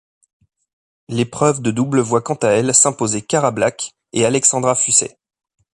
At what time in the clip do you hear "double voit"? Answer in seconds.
1.69-2.23